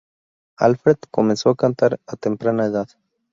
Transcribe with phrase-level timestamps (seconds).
[0.57, 2.89] Alfred comenzó a cantar a temprana edad.